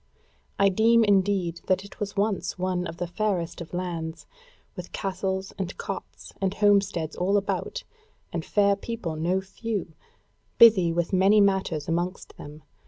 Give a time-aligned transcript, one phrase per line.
[0.57, 4.25] I deem indeed that it was once one of the fairest of lands,
[4.75, 7.83] with castles and cots and homesteads all about,
[8.33, 9.93] and fair people no few,
[10.57, 12.63] busy with many matters amongst them.